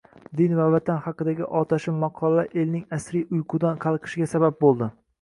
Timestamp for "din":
0.37-0.53